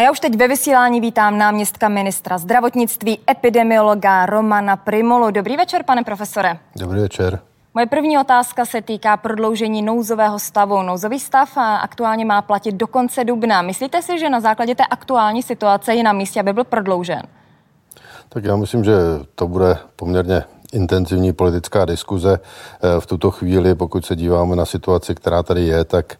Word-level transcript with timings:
A 0.00 0.02
já 0.02 0.10
už 0.10 0.20
teď 0.20 0.36
ve 0.36 0.48
vysílání 0.48 1.00
vítám 1.00 1.38
náměstka 1.38 1.88
ministra 1.88 2.38
zdravotnictví, 2.38 3.18
epidemiologa 3.30 4.26
Romana 4.26 4.76
Primolu. 4.76 5.30
Dobrý 5.30 5.56
večer, 5.56 5.82
pane 5.82 6.04
profesore. 6.04 6.58
Dobrý 6.76 7.00
večer. 7.00 7.40
Moje 7.74 7.86
první 7.86 8.18
otázka 8.18 8.64
se 8.64 8.82
týká 8.82 9.16
prodloužení 9.16 9.82
nouzového 9.82 10.38
stavu. 10.38 10.82
Nouzový 10.82 11.20
stav 11.20 11.56
aktuálně 11.56 12.24
má 12.24 12.42
platit 12.42 12.74
do 12.74 12.86
konce 12.86 13.24
dubna. 13.24 13.62
Myslíte 13.62 14.02
si, 14.02 14.18
že 14.18 14.28
na 14.28 14.40
základě 14.40 14.74
té 14.74 14.84
aktuální 14.90 15.42
situace 15.42 15.94
je 15.94 16.02
na 16.02 16.12
místě, 16.12 16.40
aby 16.40 16.52
byl 16.52 16.64
prodloužen? 16.64 17.22
Tak 18.28 18.44
já 18.44 18.56
myslím, 18.56 18.84
že 18.84 18.92
to 19.34 19.48
bude 19.48 19.78
poměrně 19.96 20.44
intenzivní 20.72 21.32
politická 21.32 21.84
diskuze 21.84 22.40
eh, 22.40 23.00
v 23.00 23.06
tuto 23.06 23.30
chvíli, 23.30 23.74
pokud 23.74 24.06
se 24.06 24.16
díváme 24.16 24.56
na 24.56 24.64
situaci, 24.64 25.14
která 25.14 25.42
tady 25.42 25.62
je, 25.62 25.84
tak 25.84 26.16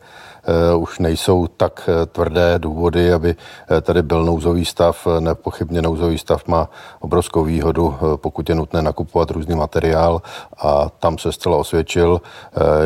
už 0.77 0.99
nejsou 0.99 1.47
tak 1.47 1.89
eh, 1.89 2.07
tvrdé 2.07 2.59
důvody, 2.59 3.13
aby 3.13 3.37
eh, 3.71 3.81
tady 3.81 4.03
byl 4.03 4.25
nouzový 4.25 4.65
stav. 4.65 5.07
Nepochybně 5.21 5.83
nouzový 5.83 6.19
stav 6.19 6.47
má 6.47 6.69
obrovskou 7.01 7.45
výhodu, 7.45 7.95
pokud 8.17 8.48
je 8.48 8.55
nutné 8.55 8.83
nakupovat 8.83 9.31
různý 9.31 9.55
materiál 9.55 10.23
a 10.59 10.89
tam 10.89 11.19
se 11.19 11.33
zcela 11.33 11.57
osvědčil. 11.57 12.21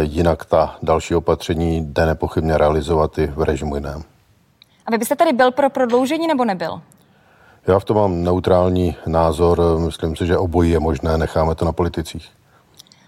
Jinak 0.00 0.44
ta 0.44 0.76
další 0.82 1.14
opatření 1.14 1.80
jde 1.80 2.06
nepochybně 2.06 2.58
realizovat 2.58 3.18
i 3.18 3.26
v 3.26 3.42
režimu 3.42 3.74
jiném. 3.74 4.02
A 4.86 4.90
vy 4.90 4.98
byste 4.98 5.16
tady 5.16 5.32
byl 5.32 5.50
pro 5.50 5.70
prodloužení 5.70 6.26
nebo 6.26 6.44
nebyl? 6.44 6.80
Já 7.66 7.78
v 7.78 7.84
tom 7.84 7.96
mám 7.96 8.22
neutrální 8.22 8.96
názor. 9.06 9.62
Myslím 9.78 10.16
si, 10.16 10.26
že 10.26 10.38
obojí 10.38 10.70
je 10.70 10.80
možné, 10.80 11.18
necháme 11.18 11.54
to 11.54 11.64
na 11.64 11.72
politicích. 11.72 12.30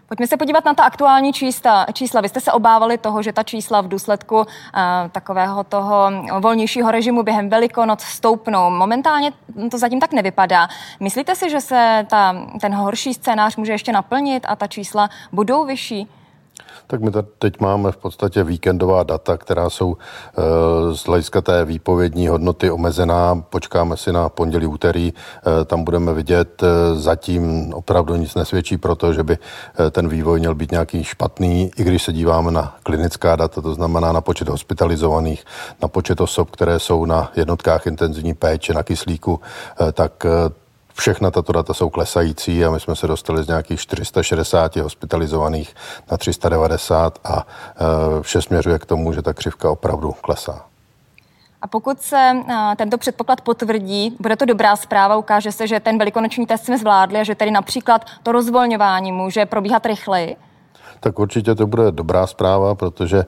Pojďme 0.09 0.27
se 0.27 0.37
podívat 0.37 0.65
na 0.65 0.75
ta 0.75 0.85
aktuální 0.85 1.33
čísla. 1.33 1.87
čísla. 1.93 2.21
Vy 2.21 2.29
jste 2.29 2.41
se 2.41 2.53
obávali 2.53 2.99
toho, 2.99 3.23
že 3.23 3.33
ta 3.33 3.43
čísla 3.43 3.81
v 3.81 3.89
důsledku 3.89 4.37
uh, 4.37 4.45
takového 5.13 5.65
toho 5.65 6.11
volnějšího 6.41 6.91
režimu 6.91 7.23
během 7.23 7.49
Velikonoc 7.49 8.03
stoupnou. 8.03 8.71
Momentálně 8.71 9.33
to 9.71 9.79
zatím 9.79 10.01
tak 10.01 10.13
nevypadá. 10.13 10.69
Myslíte 11.01 11.35
si, 11.35 11.51
že 11.51 11.61
se 11.61 12.07
ta, 12.11 12.35
ten 12.61 12.75
horší 12.75 13.15
scénář 13.15 13.57
může 13.57 13.73
ještě 13.73 13.93
naplnit 13.93 14.47
a 14.49 14.57
ta 14.57 14.67
čísla 14.67 15.11
budou 15.33 15.65
vyšší? 15.65 16.09
Tak 16.87 17.01
my 17.01 17.11
teď 17.39 17.61
máme 17.61 17.93
v 17.93 17.97
podstatě 17.97 18.45
víkendová 18.45 19.03
data, 19.03 19.37
která 19.37 19.71
jsou 19.71 19.97
eh, 19.97 20.43
z 20.95 21.07
hlediska 21.07 21.41
té 21.41 21.65
výpovědní 21.65 22.29
hodnoty 22.29 22.71
omezená. 22.71 23.45
Počkáme 23.51 23.97
si 23.97 24.13
na 24.13 24.29
pondělí, 24.29 24.67
úterý, 24.67 25.13
eh, 25.13 25.65
tam 25.65 25.85
budeme 25.85 26.15
vidět. 26.15 26.63
Eh, 26.63 26.95
zatím 26.95 27.75
opravdu 27.75 28.17
nic 28.17 28.35
nesvědčí 28.35 28.77
pro 28.77 28.95
to, 28.95 29.13
že 29.13 29.23
by 29.23 29.39
ten 29.91 30.09
vývoj 30.09 30.39
měl 30.39 30.55
být 30.55 30.71
nějaký 30.71 31.05
špatný, 31.05 31.71
i 31.77 31.85
když 31.85 32.03
se 32.03 32.13
díváme 32.13 32.51
na 32.51 32.77
klinická 32.83 33.37
data, 33.37 33.61
to 33.61 33.75
znamená 33.75 34.13
na 34.13 34.21
počet 34.21 34.49
hospitalizovaných, 34.49 35.45
na 35.83 35.89
počet 35.89 36.21
osob, 36.21 36.51
které 36.51 36.79
jsou 36.79 37.05
na 37.05 37.33
jednotkách 37.37 37.87
intenzivní 37.87 38.35
péče, 38.35 38.75
na 38.75 38.83
kyslíku, 38.83 39.41
tak 39.93 40.27
Všechna 40.99 41.31
tato 41.31 41.53
data 41.53 41.75
jsou 41.75 41.91
klesající 41.91 42.65
a 42.65 42.71
my 42.71 42.81
jsme 42.81 42.97
se 42.97 43.07
dostali 43.07 43.43
z 43.43 43.47
nějakých 43.47 43.81
460 43.81 44.77
hospitalizovaných 44.77 45.75
na 46.11 46.17
390 46.17 47.19
a 47.25 47.47
e, 48.19 48.23
vše 48.23 48.43
směřuje 48.43 48.79
k 48.79 48.87
tomu, 48.87 49.13
že 49.13 49.23
ta 49.23 49.35
křivka 49.35 49.71
opravdu 49.71 50.13
klesá. 50.13 50.65
A 51.63 51.67
pokud 51.67 52.03
se 52.03 52.17
e, 52.17 52.77
tento 52.77 52.99
předpoklad 52.99 53.41
potvrdí, 53.41 54.17
bude 54.21 54.37
to 54.37 54.45
dobrá 54.45 54.77
zpráva, 54.77 55.17
ukáže 55.17 55.53
se, 55.53 55.67
že 55.67 55.81
ten 55.81 55.99
velikonoční 55.99 56.47
test 56.47 56.65
jsme 56.65 56.79
zvládli 56.79 57.21
a 57.21 57.25
že 57.25 57.35
tedy 57.35 57.51
například 57.51 58.05
to 58.23 58.33
rozvolňování 58.33 59.13
může 59.13 59.47
probíhat 59.47 59.87
rychleji? 59.87 60.37
Tak 61.01 61.19
určitě 61.19 61.55
to 61.55 61.67
bude 61.67 61.91
dobrá 61.93 62.27
zpráva, 62.27 62.75
protože 62.75 63.25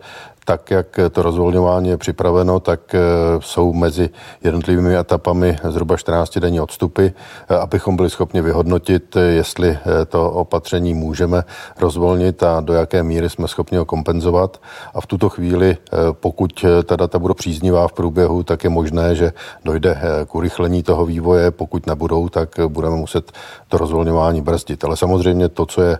tak, 0.49 0.71
jak 0.71 1.01
to 1.13 1.23
rozvolňování 1.23 1.89
je 1.89 1.97
připraveno, 1.97 2.61
tak 2.61 2.95
eh, 2.95 3.01
jsou 3.41 3.73
mezi 3.73 4.11
jednotlivými 4.45 4.97
etapami 4.97 5.57
zhruba 5.69 5.97
14 5.97 6.39
denní 6.39 6.61
odstupy, 6.61 7.07
eh, 7.07 7.57
abychom 7.57 7.97
byli 7.97 8.11
schopni 8.11 8.43
vyhodnotit, 8.43 9.17
eh, 9.17 9.21
jestli 9.21 9.79
to 10.09 10.31
opatření 10.31 10.95
můžeme 10.95 11.45
rozvolnit 11.81 12.43
a 12.43 12.61
do 12.61 12.73
jaké 12.73 13.03
míry 13.03 13.31
jsme 13.31 13.49
schopni 13.49 13.79
ho 13.79 13.85
kompenzovat. 13.85 14.61
A 14.95 15.01
v 15.01 15.07
tuto 15.07 15.29
chvíli, 15.29 15.77
pokud 16.13 16.65
ta 16.85 16.97
data 16.97 17.19
budou 17.19 17.35
příznivá 17.35 17.89
v 17.89 17.93
průběhu, 17.93 18.43
tak 18.43 18.65
je 18.65 18.71
možné, 18.71 19.15
že 19.15 19.33
dojde 19.65 20.01
k 20.27 20.35
urychlení 20.35 20.83
toho 20.83 21.07
vývoje. 21.07 21.51
Pokud 21.51 21.87
nebudou, 21.87 22.29
tak 22.29 22.49
budeme 22.69 22.97
muset 22.97 23.33
to 23.69 23.79
rozvolňování 23.79 24.43
brzdit. 24.43 24.85
Ale 24.85 24.97
samozřejmě 24.97 25.49
to, 25.49 25.67
co 25.67 25.83
je 25.83 25.99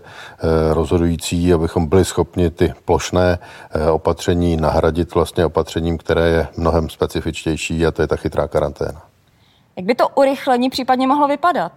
rozhodující, 0.71 1.53
abychom 1.53 1.87
byli 1.87 2.05
schopni 2.05 2.49
ty 2.49 2.73
plošné 2.85 3.39
opatření 3.91 4.19
opatření 4.19 4.57
nahradit 4.57 5.15
vlastně 5.15 5.45
opatřením, 5.45 5.97
které 5.97 6.27
je 6.29 6.47
mnohem 6.57 6.89
specifičtější 6.89 7.85
a 7.85 7.91
to 7.91 8.01
je 8.01 8.07
ta 8.07 8.15
chytrá 8.15 8.47
karanténa. 8.47 9.01
Jak 9.77 9.85
by 9.85 9.95
to 9.95 10.09
urychlení 10.09 10.69
případně 10.69 11.07
mohlo 11.07 11.27
vypadat? 11.27 11.71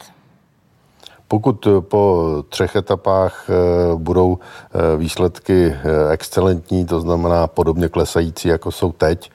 Pokud 1.33 1.67
eh, 1.67 1.81
po 1.81 2.29
třech 2.49 2.77
etapách 2.77 3.47
eh, 3.49 3.55
budou 3.97 4.39
eh, 4.39 4.97
výsledky 4.97 5.77
excelentní, 6.11 6.87
to 6.87 7.01
znamená 7.01 7.47
podobně 7.47 7.89
klesající, 7.89 8.49
jako 8.49 8.71
jsou 8.71 8.93
teď, 8.93 9.31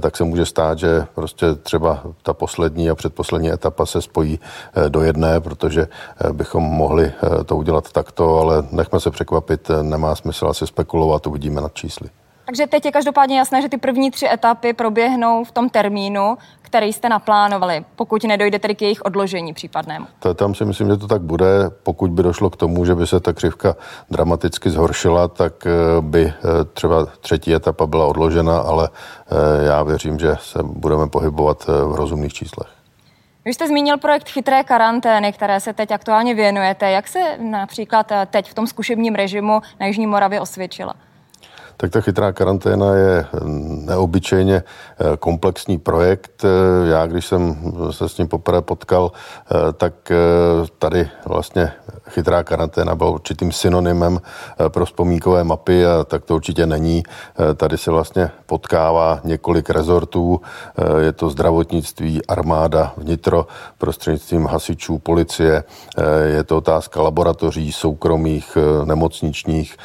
tak 0.00 0.16
se 0.16 0.24
může 0.24 0.46
stát, 0.46 0.78
že 0.78 1.06
prostě 1.14 1.54
třeba 1.54 2.02
ta 2.22 2.34
poslední 2.34 2.90
a 2.90 2.94
předposlední 2.94 3.52
etapa 3.52 3.86
se 3.86 4.02
spojí 4.02 4.40
do 4.88 5.02
jedné, 5.02 5.40
protože 5.40 5.88
bychom 6.32 6.62
mohli 6.62 7.12
to 7.46 7.56
udělat 7.56 7.92
takto, 7.92 8.38
ale 8.38 8.66
nechme 8.70 9.00
se 9.00 9.10
překvapit, 9.10 9.70
nemá 9.82 10.14
smysl 10.14 10.46
asi 10.48 10.66
spekulovat, 10.66 11.26
uvidíme 11.26 11.60
nad 11.60 11.74
čísly. 11.74 12.08
Takže 12.46 12.66
teď 12.66 12.84
je 12.84 12.92
každopádně 12.92 13.38
jasné, 13.38 13.62
že 13.62 13.68
ty 13.68 13.76
první 13.78 14.10
tři 14.10 14.28
etapy 14.32 14.72
proběhnou 14.72 15.44
v 15.44 15.52
tom 15.52 15.68
termínu, 15.68 16.38
který 16.62 16.92
jste 16.92 17.08
naplánovali, 17.08 17.84
pokud 17.96 18.24
nedojde 18.24 18.58
tedy 18.58 18.74
k 18.74 18.82
jejich 18.82 19.02
odložení 19.02 19.54
případnému. 19.54 20.06
To, 20.18 20.34
tam 20.34 20.54
si 20.54 20.64
myslím, 20.64 20.88
že 20.88 20.96
to 20.96 21.06
tak 21.06 21.22
bude. 21.22 21.70
Pokud 21.82 22.10
by 22.10 22.22
došlo 22.22 22.50
k 22.50 22.56
tomu, 22.56 22.84
že 22.84 22.94
by 22.94 23.06
se 23.06 23.20
ta 23.20 23.32
křivka 23.32 23.76
dramaticky 24.10 24.70
zhoršila, 24.70 25.28
tak 25.28 25.66
eh, 25.66 25.70
by 26.00 26.22
eh, 26.26 26.32
třeba 26.72 27.06
třetí 27.06 27.54
etapa 27.54 27.86
byla 27.86 28.06
odložena, 28.06 28.58
ale 28.58 28.88
eh, 28.88 29.66
já 29.66 29.82
věřím, 29.82 30.18
že 30.18 30.36
se 30.40 30.58
budeme 30.62 31.08
pohybovat 31.08 31.66
v 31.66 31.94
rozumných 31.94 32.34
číslech. 32.34 32.68
Vy 33.44 33.54
jste 33.54 33.68
zmínil 33.68 33.98
projekt 33.98 34.28
chytré 34.28 34.64
karantény, 34.64 35.32
které 35.32 35.60
se 35.60 35.72
teď 35.72 35.90
aktuálně 35.90 36.34
věnujete. 36.34 36.90
Jak 36.90 37.08
se 37.08 37.20
například 37.38 38.12
teď 38.30 38.50
v 38.50 38.54
tom 38.54 38.66
zkušebním 38.66 39.14
režimu 39.14 39.60
na 39.80 39.86
Jižní 39.86 40.06
Moravě 40.06 40.40
osvědčila? 40.40 40.94
Tak 41.76 41.90
ta 41.90 42.00
chytrá 42.00 42.32
karanténa 42.32 42.94
je 42.94 43.26
neobyčejně 43.86 44.56
eh, 44.56 45.16
komplexní 45.16 45.78
projekt. 45.78 46.44
Eh, 46.44 46.88
já, 46.88 47.06
když 47.06 47.26
jsem 47.26 47.72
se 47.90 48.08
s 48.08 48.18
ním 48.18 48.28
poprvé 48.28 48.62
potkal, 48.62 49.12
eh, 49.12 49.72
tak 49.72 50.12
tady 50.78 51.08
vlastně 51.26 51.72
chytrá 52.10 52.42
karanténa 52.42 52.94
byla 52.94 53.10
určitým 53.10 53.52
synonymem 53.52 54.20
pro 54.68 54.86
vzpomínkové 54.86 55.44
mapy 55.44 55.86
a 55.86 56.04
tak 56.04 56.24
to 56.24 56.34
určitě 56.34 56.66
není. 56.66 57.02
Tady 57.56 57.78
se 57.78 57.90
vlastně 57.90 58.30
potkává 58.46 59.20
několik 59.24 59.70
rezortů. 59.70 60.40
Je 60.98 61.12
to 61.12 61.30
zdravotnictví, 61.30 62.26
armáda, 62.26 62.92
vnitro, 62.96 63.46
prostřednictvím 63.78 64.46
hasičů, 64.46 64.98
policie. 64.98 65.64
Je 66.24 66.44
to 66.44 66.56
otázka 66.56 67.02
laboratoří, 67.02 67.72
soukromých, 67.72 68.58
nemocničních, 68.84 69.76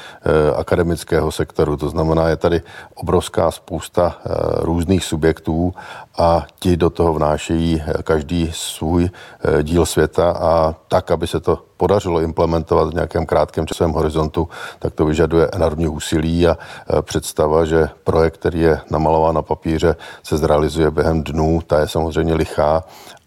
akademického 0.55 1.31
sektoru 1.31 1.77
to 1.77 1.89
znamená, 1.89 2.29
je 2.29 2.35
tady 2.37 2.61
obrovská 2.95 3.51
spousta 3.51 4.15
eh, 4.17 4.29
různých 4.61 5.05
subjektů 5.05 5.73
a 6.17 6.45
ti 6.59 6.77
do 6.77 6.89
toho 6.89 7.13
vnášejí 7.13 7.81
eh, 7.81 8.03
každý 8.03 8.51
svůj 8.53 9.09
eh, 9.09 9.63
díl 9.63 9.85
světa 9.85 10.31
a 10.31 10.75
tak, 10.87 11.11
aby 11.11 11.27
se 11.27 11.39
to 11.39 11.70
podařilo 11.81 12.21
implementovat 12.21 12.89
v 12.89 12.93
nějakém 12.93 13.25
krátkém 13.25 13.67
časovém 13.67 13.93
horizontu, 13.93 14.49
tak 14.79 14.93
to 14.93 15.05
vyžaduje 15.05 15.49
enormní 15.53 15.87
úsilí 15.87 16.47
a 16.47 16.57
představa, 17.01 17.65
že 17.65 17.89
projekt, 18.03 18.37
který 18.37 18.59
je 18.59 18.81
namalován 18.91 19.35
na 19.35 19.41
papíře, 19.41 19.95
se 20.23 20.37
zrealizuje 20.37 20.91
během 20.91 21.23
dnů, 21.23 21.61
ta 21.67 21.79
je 21.79 21.87
samozřejmě 21.87 22.33
lichá 22.33 22.83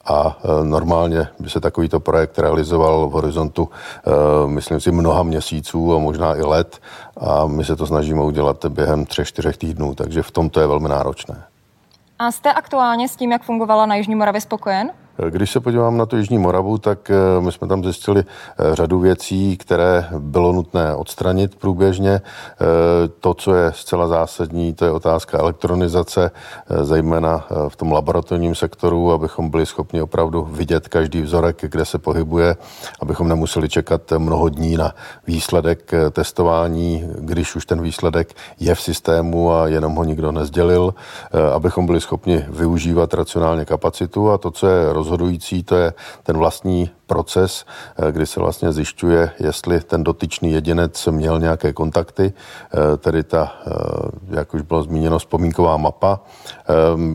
a 0.06 0.38
e, 0.38 0.64
normálně 0.64 1.28
by 1.38 1.50
se 1.50 1.60
takovýto 1.60 2.00
projekt 2.00 2.38
realizoval 2.38 3.08
v 3.08 3.12
horizontu, 3.12 3.66
e, 3.66 4.46
myslím 4.46 4.80
si, 4.80 4.92
mnoha 4.92 5.22
měsíců 5.22 5.94
a 5.94 5.98
možná 5.98 6.36
i 6.36 6.42
let 6.42 6.78
a 7.16 7.46
my 7.46 7.64
se 7.64 7.76
to 7.76 7.86
snažíme 7.86 8.22
udělat 8.22 8.66
během 8.68 9.06
třech, 9.06 9.28
čtyřech 9.28 9.56
týdnů, 9.56 9.94
takže 9.94 10.22
v 10.22 10.30
tom 10.30 10.50
to 10.50 10.60
je 10.60 10.66
velmi 10.66 10.88
náročné. 10.88 11.42
A 12.18 12.32
jste 12.32 12.52
aktuálně 12.52 13.08
s 13.08 13.16
tím, 13.16 13.32
jak 13.32 13.42
fungovala 13.42 13.86
na 13.86 13.94
Jižní 13.94 14.14
Moravě 14.14 14.40
spokojen? 14.40 14.90
Když 15.31 15.50
se 15.50 15.61
podívám 15.61 15.96
na 15.96 16.06
tu 16.06 16.16
Jižní 16.16 16.38
Moravu, 16.38 16.78
tak 16.78 17.11
eh, 17.11 17.40
my 17.40 17.52
jsme 17.52 17.69
tam 17.69 17.84
zjistili 17.84 18.25
eh, 18.25 18.75
řadu 18.75 18.99
věcí, 18.99 19.56
které 19.56 20.08
bylo 20.19 20.52
nutné 20.52 20.94
odstranit 20.94 21.55
průběžně. 21.55 22.11
Eh, 22.11 22.20
to, 23.20 23.34
co 23.34 23.55
je 23.55 23.72
zcela 23.72 24.08
zásadní, 24.08 24.72
to 24.72 24.84
je 24.84 24.90
otázka 24.90 25.38
elektronizace, 25.38 26.31
zejména 26.82 27.46
v 27.69 27.76
tom 27.76 27.93
laboratorním 27.93 28.55
sektoru, 28.55 29.12
abychom 29.12 29.50
byli 29.50 29.66
schopni 29.66 30.02
opravdu 30.02 30.49
vidět 30.50 30.88
každý 30.88 31.22
vzorek, 31.22 31.64
kde 31.70 31.84
se 31.84 31.99
pohybuje, 31.99 32.56
abychom 33.00 33.28
nemuseli 33.28 33.69
čekat 33.69 34.12
mnoho 34.19 34.49
dní 34.49 34.76
na 34.76 34.94
výsledek 35.26 35.93
testování, 36.10 37.08
když 37.19 37.56
už 37.56 37.67
ten 37.67 37.82
výsledek 37.82 38.34
je 38.60 38.75
v 38.75 38.81
systému 38.81 39.52
a 39.52 39.69
jenom 39.69 39.94
ho 39.94 40.05
nikdo 40.05 40.32
nezdělil, 40.32 40.94
abychom 41.55 41.87
byli 41.87 42.00
schopni 42.00 42.44
využívat 42.49 43.14
racionálně 43.14 43.64
kapacitu 43.64 44.31
a 44.31 44.38
to, 44.38 44.50
co 44.50 44.67
je 44.67 44.93
rozhodující, 45.04 45.62
to 45.62 45.76
je 45.76 45.92
ten 46.22 46.36
vlastní 46.36 46.90
proces, 47.06 47.66
eh, 47.98 48.12
kdy 48.12 48.26
se 48.26 48.40
vlastně 48.40 48.72
zjišťuje, 48.72 49.30
jestli 49.38 49.80
ten 49.80 50.04
dotyčný 50.04 50.52
jedinec 50.52 51.06
měl 51.06 51.40
nějaké 51.40 51.72
kontakty, 51.72 52.32
eh, 52.32 52.96
tedy 52.96 53.22
ta, 53.22 53.52
eh, 53.66 53.70
jak 54.30 54.54
už 54.54 54.62
bylo 54.62 54.82
zmíněno, 54.82 55.18
vzpomínková 55.18 55.76
mapa. 55.76 56.20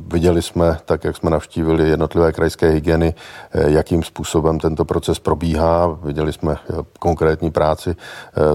Viděli 0.07 0.41
jsme, 0.41 0.77
tak 0.85 1.03
jak 1.03 1.17
jsme 1.17 1.29
navštívili 1.29 1.89
jednotlivé 1.89 2.31
krajské 2.31 2.69
hygieny, 2.69 3.13
jakým 3.53 4.03
způsobem 4.03 4.59
tento 4.59 4.85
proces 4.85 5.19
probíhá. 5.19 5.87
Viděli 5.87 6.33
jsme 6.33 6.57
konkrétní 6.99 7.51
práci 7.51 7.95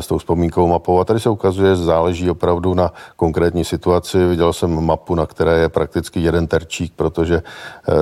s 0.01 0.07
tou 0.07 0.19
vzpomínkovou 0.19 0.69
mapou 0.69 1.01
a 1.01 1.05
tady 1.05 1.21
se 1.21 1.31
ukazuje, 1.31 1.77
že 1.77 1.83
záleží 1.83 2.31
opravdu 2.31 2.75
na 2.75 2.93
konkrétní 3.17 3.65
situaci. 3.65 4.27
Viděl 4.27 4.53
jsem 4.53 4.85
mapu, 4.85 5.15
na 5.15 5.27
které 5.27 5.59
je 5.59 5.69
prakticky 5.69 6.21
jeden 6.21 6.47
terčík, 6.47 6.93
protože 6.97 7.43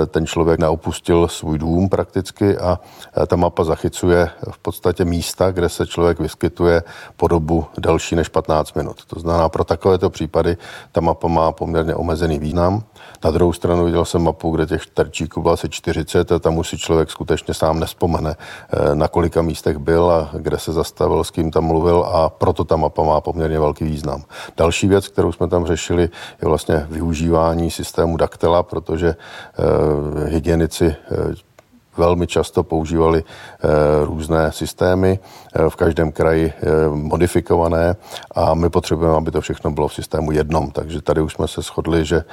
ten 0.07 0.27
člověk 0.27 0.61
neopustil 0.61 1.29
svůj 1.29 1.59
dům 1.59 1.89
prakticky 1.89 2.59
a 2.59 2.79
ta 3.27 3.37
mapa 3.37 3.65
zachycuje 3.65 4.31
v 4.51 4.59
podstatě 4.59 5.05
místa, 5.05 5.51
kde 5.51 5.69
se 5.69 5.87
člověk 5.87 6.21
vyskytuje 6.21 6.83
po 7.17 7.29
dobu 7.29 7.67
delší 7.79 8.17
než 8.17 8.29
15 8.29 8.75
minut. 8.75 9.05
To 9.05 9.21
znamená, 9.21 9.49
pro 9.49 9.65
takovéto 9.65 10.11
případy 10.11 10.57
ta 10.93 11.01
mapa 11.01 11.29
má 11.29 11.53
poměrně 11.53 11.95
omezený 11.95 12.39
význam. 12.39 12.83
Na 13.25 13.31
druhou 13.31 13.53
stranu 13.53 13.85
viděl 13.85 14.05
jsem 14.05 14.23
mapu, 14.23 14.51
kde 14.51 14.67
těch 14.67 14.87
terčíků 14.87 15.43
bylo 15.43 15.55
asi 15.55 15.69
40 15.69 16.33
a 16.33 16.39
tam 16.39 16.59
už 16.59 16.69
si 16.69 16.79
člověk 16.79 17.11
skutečně 17.11 17.55
sám 17.55 17.81
nespomene, 17.81 18.37
eh, 18.37 18.95
na 18.95 19.09
kolika 19.09 19.43
místech 19.43 19.79
byl 19.79 20.11
a 20.11 20.31
kde 20.39 20.59
se 20.59 20.73
zastavil, 20.73 21.25
s 21.25 21.31
kým 21.31 21.51
tam 21.51 21.65
mluvil 21.65 22.05
a 22.05 22.31
proto 22.31 22.65
ta 22.65 22.77
mapa 22.77 23.03
má 23.03 23.21
poměrně 23.21 23.61
velký 23.61 23.85
význam. 23.85 24.23
Další 24.57 24.89
věc, 24.89 25.09
kterou 25.09 25.33
jsme 25.33 25.49
tam 25.49 25.67
řešili, 25.67 26.03
je 26.43 26.49
vlastně 26.49 26.87
využívání 26.91 27.71
systému 27.71 28.17
Daktela, 28.17 28.63
protože 28.63 29.09
eh, 29.09 30.29
hygienici 30.29 30.95
eh, 31.11 31.52
velmi 31.97 32.27
často 32.27 32.63
používali 32.63 33.25
eh, 33.25 33.69
různé 34.05 34.53
systémy, 34.53 35.19
eh, 35.55 35.69
v 35.71 35.77
každém 35.77 36.13
kraji 36.13 36.53
eh, 36.57 36.89
modifikované 36.89 37.97
a 38.35 38.55
my 38.55 38.71
potřebujeme, 38.71 39.17
aby 39.17 39.31
to 39.31 39.41
všechno 39.41 39.71
bylo 39.71 39.89
v 39.89 39.95
systému 39.95 40.33
jednom. 40.33 40.71
Takže 40.71 41.03
tady 41.03 41.21
už 41.21 41.33
jsme 41.33 41.49
se 41.49 41.63
shodli, 41.63 42.05
že 42.05 42.25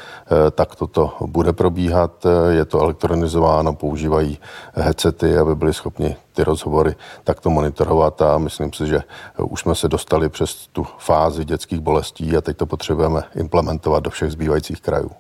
tak 0.52 0.76
toto 0.76 1.14
bude 1.26 1.54
probíhat. 1.54 2.26
Je 2.50 2.66
to 2.66 2.82
elektronizováno, 2.82 3.74
používají 3.74 4.38
headsety, 4.74 5.38
aby 5.38 5.56
byli 5.56 5.74
schopni 5.74 6.16
ty 6.34 6.44
rozhovory 6.44 6.96
takto 7.24 7.50
monitorovat 7.50 8.22
a 8.22 8.38
myslím 8.38 8.74
si, 8.74 8.88
že 8.88 9.04
už 9.44 9.62
jsme 9.62 9.76
se 9.76 9.88
dostali 9.88 10.30
přes 10.30 10.68
tu 10.68 10.86
fázi 10.98 11.46
dětských 11.46 11.80
bolestí 11.80 12.38
a 12.38 12.42
teď 12.42 12.58
to 12.58 12.66
potřebujeme 12.66 13.24
implementovat 13.36 14.04
do 14.04 14.10
všech 14.10 14.32
zbývajících 14.32 14.82
krajů. 14.82 15.12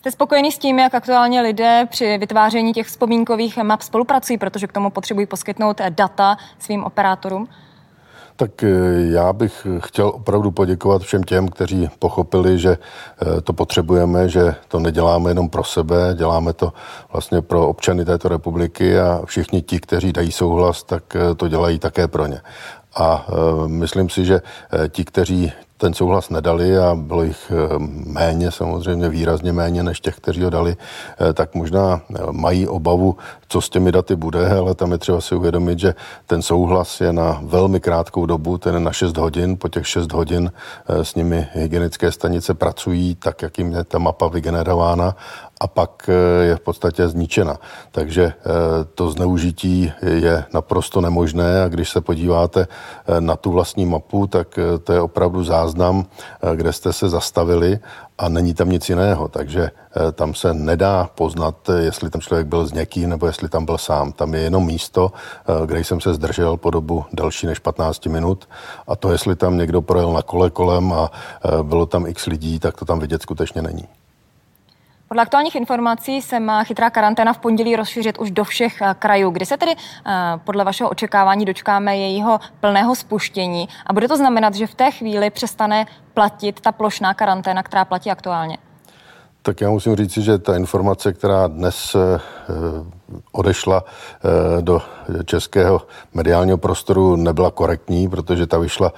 Jste 0.00 0.10
spokojený 0.10 0.52
s 0.52 0.58
tím, 0.58 0.78
jak 0.78 0.94
aktuálně 0.94 1.40
lidé 1.40 1.86
při 1.90 2.18
vytváření 2.18 2.72
těch 2.72 2.86
vzpomínkových 2.86 3.56
map 3.56 3.82
spolupracují, 3.82 4.38
protože 4.38 4.66
k 4.66 4.72
tomu 4.72 4.90
potřebují 4.90 5.26
poskytnout 5.26 5.80
data 5.90 6.36
svým 6.58 6.84
operátorům? 6.84 7.48
Tak 8.36 8.62
eh, 8.62 8.68
já 9.12 9.32
bych 9.32 9.66
chtěl 9.78 10.08
opravdu 10.08 10.50
poděkovat 10.50 11.02
všem 11.02 11.22
těm, 11.22 11.48
kteří 11.48 11.88
pochopili, 11.98 12.58
že 12.58 12.78
eh, 12.78 13.40
to 13.40 13.52
potřebujeme, 13.52 14.28
že 14.28 14.54
to 14.68 14.78
neděláme 14.78 15.30
jenom 15.30 15.48
pro 15.48 15.64
sebe, 15.64 16.14
děláme 16.14 16.52
to 16.52 16.72
vlastně 17.12 17.42
pro 17.42 17.68
občany 17.68 18.04
této 18.04 18.28
republiky 18.28 19.00
a 19.00 19.22
všichni 19.24 19.62
ti, 19.62 19.80
kteří 19.80 20.12
dají 20.12 20.32
souhlas, 20.32 20.82
tak 20.82 21.16
eh, 21.16 21.34
to 21.34 21.48
dělají 21.48 21.78
také 21.78 22.08
pro 22.08 22.26
ně. 22.26 22.40
A 22.96 23.26
myslím 23.66 24.08
si, 24.08 24.24
že 24.24 24.40
ti, 24.88 25.04
kteří 25.04 25.52
ten 25.80 25.94
souhlas 25.94 26.30
nedali 26.30 26.78
a 26.78 26.94
bylo 26.94 27.22
jich 27.22 27.52
eh, 27.52 27.78
méně, 28.06 28.50
samozřejmě 28.50 29.08
výrazně 29.08 29.52
méně 29.52 29.82
než 29.82 30.00
těch, 30.00 30.16
kteří 30.16 30.42
ho 30.42 30.50
dali, 30.50 30.76
eh, 30.76 31.32
tak 31.32 31.54
možná 31.54 32.00
eh, 32.00 32.18
mají 32.30 32.68
obavu, 32.68 33.16
co 33.48 33.60
s 33.60 33.70
těmi 33.70 33.92
daty 33.92 34.16
bude, 34.16 34.50
ale 34.58 34.74
tam 34.74 34.92
je 34.92 34.98
třeba 34.98 35.20
si 35.20 35.34
uvědomit, 35.34 35.78
že 35.78 35.94
ten 36.26 36.42
souhlas 36.42 37.00
je 37.00 37.12
na 37.12 37.40
velmi 37.42 37.80
krátkou 37.80 38.26
dobu, 38.26 38.58
ten 38.58 38.74
je 38.74 38.80
na 38.80 38.92
6 38.92 39.16
hodin. 39.16 39.56
Po 39.56 39.68
těch 39.68 39.88
6 39.88 40.12
hodin 40.12 40.52
s 40.88 41.14
nimi 41.14 41.48
hygienické 41.52 42.12
stanice 42.12 42.54
pracují 42.54 43.14
tak, 43.14 43.42
jak 43.42 43.58
jim 43.58 43.72
je 43.72 43.84
ta 43.84 43.98
mapa 43.98 44.28
vygenerována 44.28 45.16
a 45.60 45.66
pak 45.66 46.10
je 46.42 46.56
v 46.56 46.60
podstatě 46.60 47.08
zničena. 47.08 47.56
Takže 47.90 48.32
to 48.94 49.10
zneužití 49.10 49.92
je 50.02 50.44
naprosto 50.54 51.00
nemožné 51.00 51.62
a 51.62 51.68
když 51.68 51.90
se 51.90 52.00
podíváte 52.00 52.66
na 53.20 53.36
tu 53.36 53.50
vlastní 53.52 53.86
mapu, 53.86 54.26
tak 54.26 54.58
to 54.84 54.92
je 54.92 55.00
opravdu 55.00 55.44
záznam, 55.44 55.69
kde 56.54 56.72
jste 56.72 56.92
se 56.92 57.08
zastavili 57.08 57.78
a 58.18 58.28
není 58.28 58.54
tam 58.54 58.68
nic 58.68 58.88
jiného, 58.88 59.28
takže 59.28 59.70
tam 60.12 60.34
se 60.34 60.54
nedá 60.54 61.10
poznat, 61.14 61.70
jestli 61.78 62.10
tam 62.10 62.20
člověk 62.20 62.46
byl 62.46 62.66
s 62.66 62.72
někým 62.72 63.08
nebo 63.08 63.26
jestli 63.26 63.48
tam 63.48 63.64
byl 63.64 63.78
sám. 63.78 64.12
Tam 64.12 64.34
je 64.34 64.40
jenom 64.40 64.66
místo, 64.66 65.12
kde 65.66 65.80
jsem 65.80 66.00
se 66.00 66.14
zdržel 66.14 66.56
po 66.56 66.70
dobu 66.70 67.04
delší 67.12 67.46
než 67.46 67.58
15 67.58 68.06
minut 68.06 68.48
a 68.86 68.96
to, 68.96 69.12
jestli 69.12 69.36
tam 69.36 69.56
někdo 69.56 69.82
projel 69.82 70.12
na 70.12 70.22
kole 70.22 70.50
kolem 70.50 70.92
a 70.92 71.10
bylo 71.62 71.86
tam 71.86 72.06
x 72.06 72.26
lidí, 72.26 72.58
tak 72.58 72.76
to 72.76 72.84
tam 72.84 72.98
vidět 72.98 73.22
skutečně 73.22 73.62
není. 73.62 73.88
Podle 75.12 75.22
aktuálních 75.22 75.54
informací 75.54 76.22
se 76.22 76.40
má 76.40 76.64
chytrá 76.64 76.90
karanténa 76.90 77.32
v 77.32 77.38
pondělí 77.38 77.76
rozšířit 77.76 78.18
už 78.18 78.30
do 78.30 78.44
všech 78.44 78.82
eh, 78.82 78.94
krajů. 78.98 79.30
Kdy 79.30 79.46
se 79.46 79.56
tedy 79.56 79.72
eh, 79.72 80.12
podle 80.44 80.64
vašeho 80.64 80.90
očekávání 80.90 81.44
dočkáme 81.44 81.96
jejího 81.96 82.40
plného 82.60 82.94
spuštění? 82.94 83.68
A 83.86 83.92
bude 83.92 84.08
to 84.08 84.16
znamenat, 84.16 84.54
že 84.54 84.66
v 84.66 84.74
té 84.74 84.90
chvíli 84.90 85.30
přestane 85.30 85.86
platit 86.14 86.60
ta 86.60 86.72
plošná 86.72 87.14
karanténa, 87.14 87.62
která 87.62 87.84
platí 87.84 88.10
aktuálně? 88.10 88.58
Tak 89.42 89.60
já 89.60 89.70
musím 89.70 89.96
říct, 89.96 90.18
že 90.18 90.38
ta 90.38 90.56
informace, 90.56 91.12
která 91.12 91.46
dnes 91.46 91.94
eh, 91.94 92.20
odešla 93.32 93.84
do 94.60 94.82
českého 95.24 95.80
mediálního 96.14 96.58
prostoru, 96.58 97.16
nebyla 97.16 97.50
korektní, 97.50 98.08
protože 98.08 98.46
ta 98.46 98.58
vyšla 98.58 98.92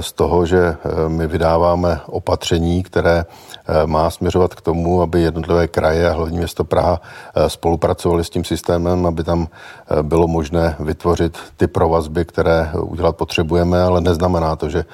z 0.00 0.12
toho, 0.12 0.46
že 0.46 0.76
my 1.08 1.26
vydáváme 1.26 2.00
opatření, 2.06 2.82
které 2.82 3.24
Eh, 3.70 3.86
má 3.86 4.10
směřovat 4.10 4.54
k 4.54 4.60
tomu, 4.60 5.02
aby 5.02 5.20
jednotlivé 5.20 5.68
kraje 5.68 6.10
a 6.10 6.12
hlavní 6.12 6.38
město 6.38 6.64
Praha 6.64 7.00
eh, 7.34 7.50
spolupracovali 7.50 8.24
s 8.24 8.30
tím 8.30 8.44
systémem, 8.44 9.06
aby 9.06 9.24
tam 9.24 9.48
eh, 9.48 10.02
bylo 10.02 10.28
možné 10.28 10.76
vytvořit 10.80 11.38
ty 11.56 11.66
provazby, 11.66 12.24
které 12.24 12.70
udělat 12.80 13.16
potřebujeme, 13.16 13.82
ale 13.82 14.00
neznamená 14.00 14.56
to, 14.56 14.68
že 14.68 14.84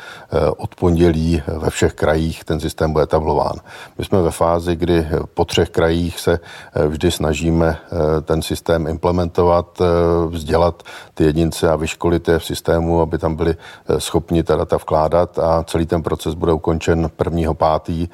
od 0.56 0.74
pondělí 0.74 1.42
ve 1.46 1.70
všech 1.70 1.94
krajích 1.94 2.44
ten 2.44 2.60
systém 2.60 2.92
bude 2.92 3.04
etablován. 3.04 3.56
My 3.98 4.04
jsme 4.04 4.22
ve 4.22 4.30
fázi, 4.30 4.76
kdy 4.76 5.08
po 5.34 5.44
třech 5.44 5.70
krajích 5.70 6.20
se 6.20 6.38
vždy 6.88 7.10
snažíme 7.10 7.78
ten 8.22 8.42
systém 8.42 8.63
implementovat, 8.70 9.82
vzdělat 10.28 10.82
ty 11.14 11.24
jedince 11.24 11.70
a 11.70 11.76
vyškolit 11.76 12.28
je 12.28 12.38
v 12.38 12.44
systému, 12.44 13.00
aby 13.00 13.18
tam 13.18 13.34
byli 13.34 13.56
schopni 13.98 14.42
ta 14.42 14.56
data 14.56 14.76
vkládat 14.76 15.38
a 15.38 15.64
celý 15.64 15.86
ten 15.86 16.02
proces 16.02 16.34
bude 16.34 16.52
ukončen 16.52 17.10
1. 17.24 17.54
pátý, 17.54 18.08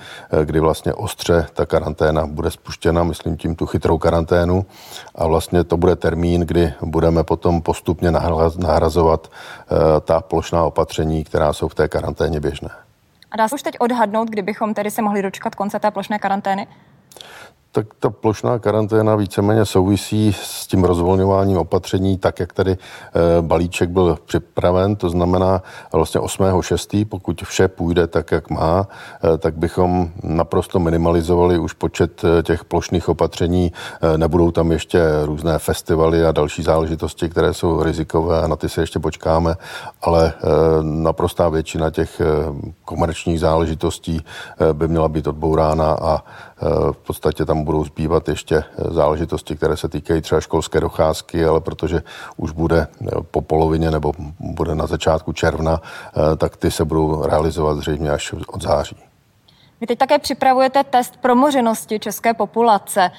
kdy 0.45 0.61
vlastně 0.61 0.95
ostře 0.95 1.47
ta 1.55 1.67
karanténa 1.67 2.27
bude 2.27 2.51
spuštěna, 2.51 3.03
myslím 3.03 3.37
tím 3.37 3.57
tu 3.57 3.67
chytrou 3.67 3.99
karanténu 3.99 4.67
a 5.15 5.27
vlastně 5.27 5.65
to 5.65 5.77
bude 5.77 5.97
termín, 5.97 6.41
kdy 6.41 6.73
budeme 6.83 7.25
potom 7.25 7.63
postupně 7.63 8.11
nahrazovat 8.59 9.29
eh, 9.31 10.01
ta 10.01 10.21
plošná 10.21 10.65
opatření, 10.65 11.25
která 11.25 11.53
jsou 11.53 11.69
v 11.69 11.75
té 11.75 11.89
karanténě 11.89 12.41
běžné. 12.41 12.71
A 13.31 13.37
dá 13.37 13.49
se 13.49 13.55
už 13.55 13.63
teď 13.63 13.75
odhadnout, 13.81 14.29
kdybychom 14.29 14.75
tedy 14.75 14.91
se 14.91 15.03
mohli 15.03 15.23
dočkat 15.23 15.55
konce 15.55 15.79
té 15.79 15.91
plošné 15.91 16.19
karantény? 16.19 16.67
Tak 17.73 17.87
ta 17.99 18.11
plošná 18.11 18.59
karanténa 18.59 19.17
víceméně 19.17 19.65
souvisí 19.65 20.33
s 20.33 20.67
tím 20.67 20.85
rozvolňováním 20.85 21.59
opatření, 21.59 22.19
tak 22.19 22.41
jak 22.41 22.53
tady 22.53 22.73
eh, 22.73 22.79
balíček 23.41 23.91
byl 23.91 24.19
připraven, 24.27 24.97
to 24.97 25.11
znamená 25.11 25.63
vlastně 25.93 26.21
8.6., 26.21 27.07
pokud 27.07 27.43
vše 27.43 27.69
půjde 27.69 28.07
tak, 28.07 28.33
jak 28.33 28.51
má, 28.51 28.89
eh, 29.35 29.39
tak 29.39 29.57
bychom 29.57 30.11
naprosto 30.23 30.79
minimalizovali 30.79 31.59
už 31.59 31.73
počet 31.73 32.25
eh, 32.25 32.43
těch 32.43 32.65
plošných 32.65 33.09
opatření. 33.09 33.73
Nebudou 34.17 34.51
tam 34.51 34.73
ještě 34.73 35.03
různé 35.25 35.59
festivaly 35.59 36.25
a 36.25 36.33
další 36.33 36.63
záležitosti, 36.63 37.29
které 37.29 37.55
jsou 37.55 37.83
rizikové 37.83 38.43
a 38.43 38.47
na 38.47 38.57
ty 38.57 38.69
se 38.69 38.81
ještě 38.81 38.99
počkáme, 38.99 39.55
ale 40.03 40.33
naprostá 40.83 41.49
většina 41.49 41.91
těch 41.91 42.21
komerčních 42.85 43.41
záležitostí 43.41 44.25
by 44.73 44.89
měla 44.89 45.09
být 45.09 45.27
odbourána 45.27 45.93
a 46.03 46.23
v 46.93 46.97
podstatě 46.97 47.45
tam 47.45 47.65
budou 47.65 47.85
zbývat 47.85 48.29
ještě 48.29 48.65
záležitosti, 48.79 49.57
které 49.57 49.77
se 49.77 49.89
týkají 49.89 50.21
třeba 50.21 50.41
školské 50.41 50.81
docházky, 50.81 51.45
ale 51.45 51.61
protože 51.61 52.03
už 52.37 52.51
bude 52.53 52.87
po 53.31 53.41
polovině 53.41 53.91
nebo 53.91 54.13
bude 54.41 54.75
na 54.75 54.87
začátku 54.87 55.33
června, 55.33 55.81
tak 56.37 56.57
ty 56.57 56.71
se 56.71 56.85
budou 56.85 57.23
realizovat 57.23 57.77
zřejmě 57.79 58.11
až 58.11 58.33
od 58.33 58.63
září. 58.63 58.97
Vy 59.81 59.87
teď 59.87 59.99
také 59.99 60.19
připravujete 60.19 60.85
test 60.85 61.17
promořenosti 61.17 61.99
české 61.99 62.35
populace. 62.35 63.11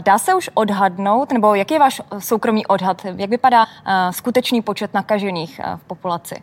Dá 0.00 0.18
se 0.18 0.34
už 0.34 0.50
odhadnout, 0.54 1.32
nebo 1.32 1.54
jaký 1.54 1.74
je 1.74 1.80
váš 1.80 2.02
soukromý 2.18 2.66
odhad? 2.66 3.04
Jak 3.04 3.30
vypadá 3.30 3.66
skutečný 4.10 4.62
počet 4.62 4.94
nakažených 4.94 5.60
v 5.76 5.84
populaci? 5.84 6.42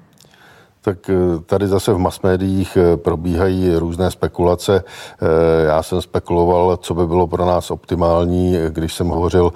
Tak 0.87 1.09
eh, 1.09 1.15
tady 1.45 1.67
zase 1.67 1.93
v 1.93 1.97
masmédiích 1.97 2.77
eh, 2.77 2.97
probíhají 2.97 3.75
různé 3.75 4.11
spekulace. 4.11 4.83
Eh, 4.83 5.65
já 5.65 5.83
jsem 5.83 6.01
spekuloval, 6.01 6.77
co 6.77 6.93
by 6.93 7.07
bylo 7.07 7.27
pro 7.27 7.45
nás 7.45 7.71
optimální, 7.71 8.55
když 8.69 8.93
jsem 8.93 9.07
hovořil, 9.07 9.53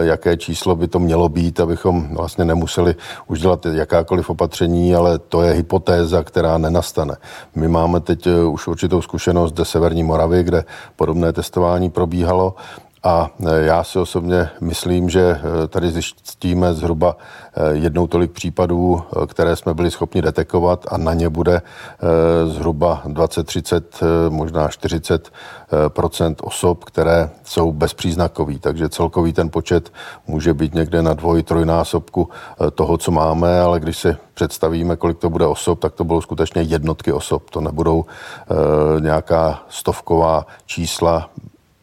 jaké 0.00 0.36
číslo 0.36 0.76
by 0.76 0.88
to 0.88 0.98
mělo 0.98 1.28
být, 1.28 1.60
abychom 1.60 2.14
vlastně 2.14 2.44
nemuseli 2.44 2.94
už 3.26 3.40
dělat 3.40 3.66
jakákoliv 3.66 4.30
opatření, 4.30 4.94
ale 4.94 5.18
to 5.18 5.42
je 5.42 5.52
hypotéza, 5.52 6.22
která 6.22 6.58
nenastane. 6.58 7.16
My 7.54 7.68
máme 7.68 8.00
teď 8.00 8.26
už 8.26 8.66
určitou 8.66 9.02
zkušenost 9.02 9.56
ze 9.56 9.64
Severní 9.64 10.02
Moravy, 10.02 10.42
kde 10.42 10.64
podobné 10.96 11.32
testování 11.32 11.90
probíhalo 11.90 12.54
a 13.02 13.30
e, 13.46 13.64
já 13.64 13.84
si 13.84 13.98
osobně 13.98 14.50
myslím, 14.60 15.10
že 15.10 15.20
e, 15.20 15.68
tady 15.68 15.90
zjistíme 15.90 16.74
zhruba 16.74 17.16
e, 17.56 17.76
jednou 17.76 18.06
tolik 18.06 18.30
případů, 18.30 19.02
které 19.26 19.56
jsme 19.56 19.74
byli 19.74 19.90
schopni 19.90 20.22
detekovat 20.22 20.86
a 20.88 20.96
na 20.96 21.14
ně 21.14 21.28
bude 21.28 21.62
zhruba 22.46 23.02
20, 23.06 23.46
30, 23.46 24.00
možná 24.28 24.68
40% 24.68 26.34
osob, 26.42 26.84
které 26.84 27.30
jsou 27.44 27.72
bezpříznakový. 27.72 28.58
Takže 28.58 28.88
celkový 28.88 29.32
ten 29.32 29.50
počet 29.50 29.92
může 30.26 30.54
být 30.54 30.74
někde 30.74 31.02
na 31.02 31.14
dvoj, 31.14 31.42
trojnásobku 31.42 32.28
toho, 32.74 32.98
co 32.98 33.10
máme, 33.10 33.60
ale 33.60 33.80
když 33.80 33.98
si 33.98 34.16
představíme, 34.34 34.96
kolik 34.96 35.18
to 35.18 35.30
bude 35.30 35.46
osob, 35.46 35.80
tak 35.80 35.94
to 35.94 36.04
budou 36.04 36.20
skutečně 36.20 36.62
jednotky 36.62 37.12
osob. 37.12 37.50
To 37.50 37.60
nebudou 37.60 38.04
nějaká 39.00 39.62
stovková 39.68 40.46
čísla 40.66 41.30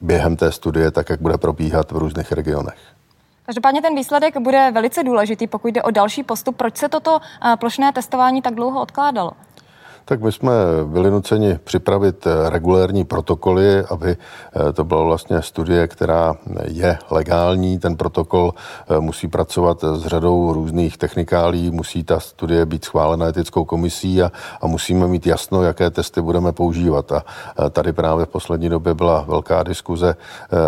během 0.06 0.36
té 0.36 0.52
studie, 0.52 0.92
tak 0.92 1.10
jak 1.10 1.22
bude 1.22 1.38
probíhat 1.38 1.92
v 1.92 1.98
různých 1.98 2.32
regionech. 2.32 2.78
Každopádně 3.46 3.82
ten 3.82 3.96
výsledek 3.96 4.38
bude 4.38 4.72
velice 4.72 5.04
důležitý, 5.04 5.48
pokud 5.48 5.68
jde 5.68 5.84
o 5.84 5.92
další 5.92 6.24
postup. 6.24 6.58
Proč 6.58 6.78
se 6.78 6.90
toto 6.90 7.20
eh, 7.20 7.58
plošné 7.58 7.92
testování 7.92 8.42
tak 8.42 8.56
dlouho 8.56 8.82
odkládalo? 8.82 9.32
Tak 10.08 10.22
my 10.22 10.32
jsme 10.32 10.54
byli 10.84 11.12
nuceni 11.12 11.60
připravit 11.64 12.28
eh, 12.28 12.50
regulérní 12.50 13.04
protokoly, 13.06 13.84
aby 13.90 14.18
eh, 14.18 14.74
to 14.74 14.84
byla 14.84 15.04
vlastně 15.04 15.42
studie, 15.42 15.88
která 15.88 16.36
je 16.68 16.98
legální. 17.12 17.80
Ten 17.80 17.98
protokol 17.98 18.54
eh, 18.54 19.00
musí 19.00 19.28
pracovat 19.28 19.84
s 19.84 20.06
řadou 20.06 20.54
různých 20.54 20.98
technikálí, 20.98 21.72
musí 21.72 22.04
ta 22.04 22.20
studie 22.20 22.66
být 22.66 22.86
schválena 22.86 23.28
etickou 23.28 23.66
komisí 23.66 24.22
a, 24.22 24.32
a 24.62 24.68
musíme 24.68 25.08
mít 25.08 25.28
jasno, 25.28 25.64
jaké 25.64 25.90
testy 25.90 26.22
budeme 26.22 26.52
používat. 26.52 27.12
A 27.12 27.24
tady 27.70 27.94
právě 27.94 28.26
v 28.26 28.30
poslední 28.30 28.70
době 28.70 28.94
byla 28.94 29.26
velká 29.28 29.64
diskuze, 29.64 30.16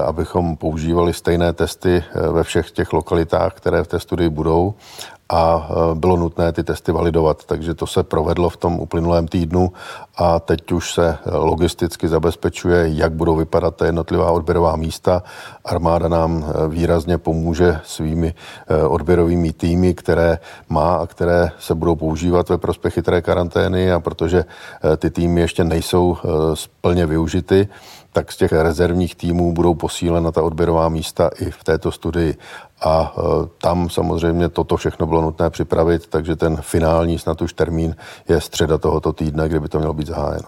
abychom 0.06 0.58
používali 0.58 1.14
stejné 1.14 1.54
testy 1.54 2.04
ve 2.32 2.44
všech 2.44 2.72
těch 2.72 2.94
lokalitách, 2.94 3.54
které 3.54 3.84
v 3.84 3.88
té 3.88 4.00
studii 4.00 4.30
budou 4.30 4.74
a 5.30 5.70
e, 5.70 5.96
bylo 5.96 6.18
nutné 6.18 6.52
ty 6.52 6.64
testy 6.64 6.92
validovat. 6.92 7.44
Takže 7.46 7.74
to 7.74 7.88
se 7.88 8.04
provedlo 8.04 8.50
v 8.50 8.58
tom 8.58 8.80
uplynulém 8.80 9.28
týdnu 9.28 9.72
a 10.18 10.40
teď 10.40 10.72
už 10.72 10.94
se 10.94 11.18
logisticky 11.32 12.08
zabezpečuje, 12.08 12.84
jak 12.88 13.12
budou 13.12 13.36
vypadat 13.36 13.76
ta 13.76 13.86
jednotlivá 13.86 14.32
odběrová 14.32 14.76
místa. 14.76 15.24
Armáda 15.66 16.08
nám 16.08 16.46
e, 16.46 16.68
výrazně 16.68 17.18
pomůže 17.18 17.80
svými 17.84 18.34
e, 18.68 18.84
odběrovými 18.84 19.54
týmy, 19.54 19.94
které 19.94 20.40
má 20.70 20.96
a 20.96 21.08
které 21.08 21.52
se 21.60 21.76
budou 21.76 21.96
používat 21.96 22.50
ve 22.50 22.58
prospěch 22.58 22.94
chytré 22.94 23.22
karantény 23.22 23.92
a 23.92 24.00
protože 24.00 24.46
ty 24.98 25.10
týmy 25.10 25.42
ještě 25.42 25.64
nejsou 25.64 26.18
plně 26.82 27.06
využity, 27.06 27.68
tak 28.14 28.32
z 28.32 28.38
těch 28.38 28.52
rezervních 28.52 29.16
týmů 29.16 29.54
budou 29.54 29.76
posílena 29.76 30.32
ta 30.32 30.44
odběrová 30.44 30.90
místa 30.90 31.30
i 31.40 31.52
v 31.52 31.64
této 31.64 31.92
studii. 31.92 32.38
A 32.82 33.14
e, 33.18 33.22
tam 33.58 33.90
samozřejmě 33.90 34.50
toto 34.50 34.78
všechno 34.78 35.06
bylo 35.06 35.22
nutné 35.22 35.50
připravit, 35.50 36.08
takže 36.08 36.36
ten 36.36 36.58
finální 36.62 37.20
snad 37.20 37.42
už 37.42 37.54
termín 37.54 37.96
je 38.30 38.42
středa 38.42 38.78
tohoto 38.78 39.14
týdne, 39.14 39.50
kdy 39.50 39.60
by 39.60 39.70
to 39.70 39.78
mělo 39.78 39.94
být 39.94 40.08
zahájeno. 40.08 40.48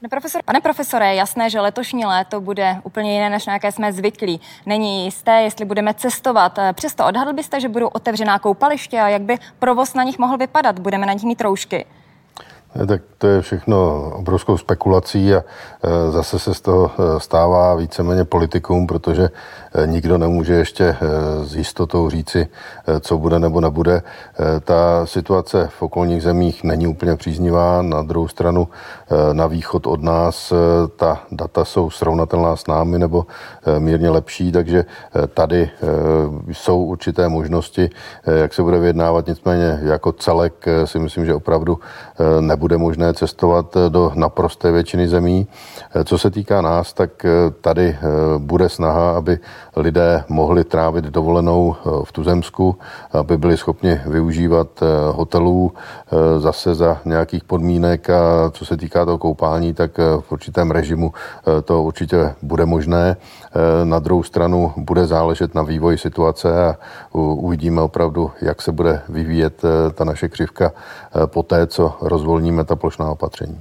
Pane, 0.00 0.08
profesor, 0.10 0.42
pane 0.44 0.60
profesore, 0.60 1.08
je 1.08 1.14
jasné, 1.14 1.50
že 1.50 1.60
letošní 1.60 2.06
léto 2.06 2.40
bude 2.40 2.76
úplně 2.84 3.12
jiné, 3.12 3.30
než 3.30 3.46
na 3.46 3.52
jaké 3.52 3.72
jsme 3.72 3.92
zvyklí. 3.92 4.40
Není 4.66 5.04
jisté, 5.04 5.42
jestli 5.42 5.64
budeme 5.64 5.94
cestovat. 5.94 6.58
E, 6.58 6.72
přesto 6.72 7.06
odhadl 7.06 7.32
byste, 7.32 7.60
že 7.60 7.68
budou 7.68 7.86
otevřená 7.86 8.38
koupaliště 8.38 9.00
a 9.00 9.08
jak 9.08 9.22
by 9.22 9.38
provoz 9.58 9.94
na 9.94 10.02
nich 10.02 10.18
mohl 10.18 10.38
vypadat? 10.38 10.78
Budeme 10.78 11.06
na 11.06 11.12
nich 11.12 11.24
mít 11.24 11.40
roušky? 11.40 11.86
Tak 12.86 13.02
to 13.18 13.26
je 13.26 13.42
všechno 13.42 14.10
obrovskou 14.14 14.56
spekulací 14.56 15.34
a 15.34 15.38
e, 15.38 16.10
zase 16.10 16.38
se 16.38 16.54
z 16.54 16.60
toho 16.60 16.90
e, 16.90 17.20
stává 17.20 17.74
víceméně 17.74 18.24
politikum, 18.24 18.86
protože 18.86 19.30
nikdo 19.86 20.18
nemůže 20.18 20.54
ještě 20.54 20.96
s 21.44 21.56
jistotou 21.56 22.10
říci, 22.10 22.48
co 23.00 23.18
bude 23.18 23.38
nebo 23.38 23.60
nebude. 23.60 24.02
Ta 24.64 25.06
situace 25.06 25.68
v 25.78 25.82
okolních 25.82 26.22
zemích 26.22 26.64
není 26.64 26.86
úplně 26.86 27.16
příznivá. 27.16 27.82
Na 27.82 28.02
druhou 28.02 28.28
stranu 28.28 28.68
na 29.32 29.46
východ 29.46 29.86
od 29.86 30.02
nás 30.02 30.52
ta 30.96 31.22
data 31.32 31.64
jsou 31.64 31.90
srovnatelná 31.90 32.56
s 32.56 32.66
námi 32.66 32.98
nebo 32.98 33.26
mírně 33.78 34.10
lepší, 34.10 34.52
takže 34.52 34.84
tady 35.34 35.70
jsou 36.52 36.84
určité 36.84 37.28
možnosti, 37.28 37.90
jak 38.26 38.54
se 38.54 38.62
bude 38.62 38.78
vyjednávat. 38.78 39.26
Nicméně 39.26 39.80
jako 39.82 40.12
celek 40.12 40.66
si 40.84 40.98
myslím, 40.98 41.26
že 41.26 41.34
opravdu 41.34 41.78
nebude 42.40 42.68
bude 42.68 42.78
možné 42.78 43.14
cestovat 43.14 43.76
eh, 43.76 43.88
do 43.88 44.12
naprosté 44.14 44.72
většiny 44.72 45.08
zemí. 45.08 45.48
Eh, 45.48 46.04
co 46.04 46.18
se 46.18 46.30
týká 46.30 46.60
nás, 46.60 46.92
tak 46.92 47.24
eh, 47.24 47.30
tady 47.60 47.96
bude 48.38 48.68
snaha, 48.68 49.16
aby 49.16 49.38
lidé 49.78 50.24
mohli 50.28 50.64
trávit 50.64 51.04
dovolenou 51.04 51.76
v 52.04 52.12
Tuzemsku, 52.12 52.76
aby 53.12 53.36
byli 53.38 53.56
schopni 53.56 54.00
využívat 54.06 54.68
hotelů 55.12 55.72
zase 56.38 56.74
za 56.74 56.98
nějakých 57.04 57.44
podmínek 57.44 58.10
a 58.10 58.50
co 58.50 58.64
se 58.64 58.76
týká 58.76 59.04
toho 59.04 59.18
koupání, 59.18 59.74
tak 59.74 59.98
v 60.20 60.32
určitém 60.32 60.70
režimu 60.70 61.12
to 61.64 61.82
určitě 61.82 62.34
bude 62.42 62.66
možné. 62.66 63.16
Na 63.84 63.98
druhou 63.98 64.22
stranu 64.22 64.72
bude 64.76 65.06
záležet 65.06 65.54
na 65.54 65.62
vývoji 65.62 65.98
situace 65.98 66.66
a 66.66 66.76
uvidíme 67.12 67.82
opravdu, 67.82 68.30
jak 68.42 68.62
se 68.62 68.72
bude 68.72 69.02
vyvíjet 69.08 69.62
ta 69.94 70.04
naše 70.04 70.28
křivka 70.28 70.72
po 71.26 71.42
té, 71.42 71.66
co 71.66 71.96
rozvolníme 72.00 72.64
ta 72.64 72.76
plošná 72.76 73.10
opatření. 73.10 73.60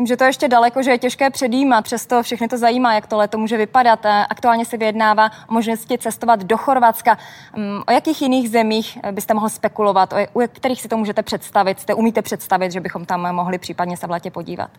Vím, 0.00 0.06
že 0.06 0.16
to 0.16 0.24
je 0.24 0.28
ještě 0.28 0.48
daleko, 0.48 0.82
že 0.82 0.90
je 0.90 0.98
těžké 0.98 1.30
předjímat, 1.30 1.84
přesto 1.84 2.22
všechny 2.22 2.48
to 2.48 2.58
zajímá, 2.58 2.94
jak 2.94 3.06
to 3.06 3.16
léto 3.16 3.38
může 3.38 3.56
vypadat. 3.56 4.06
Aktuálně 4.30 4.64
se 4.64 4.76
vyjednává 4.76 5.30
o 5.48 5.54
možnosti 5.54 5.98
cestovat 5.98 6.44
do 6.44 6.56
Chorvatska. 6.56 7.18
Mm, 7.56 7.82
o 7.88 7.92
jakých 7.92 8.22
jiných 8.22 8.50
zemích 8.50 8.98
byste 9.10 9.34
mohl 9.34 9.48
spekulovat? 9.48 10.12
O 10.12 10.40
kterých 10.52 10.82
si 10.82 10.88
to 10.88 10.96
můžete 10.96 11.22
představit? 11.22 11.80
Jste 11.80 11.94
umíte 11.94 12.22
představit, 12.22 12.72
že 12.72 12.80
bychom 12.80 13.04
tam 13.04 13.34
mohli 13.34 13.58
případně 13.58 13.96
se 13.96 14.06
v 14.06 14.10
létě 14.10 14.30
podívat? 14.30 14.70